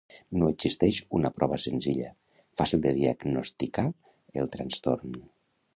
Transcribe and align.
No 0.41 0.47
existeix 0.53 1.01
una 1.17 1.31
prova 1.35 1.59
senzilla, 1.65 2.09
fàcil 2.61 2.83
de 2.87 2.97
diagnosticar 3.03 3.87
el 4.45 4.53
trastorn. 4.59 5.21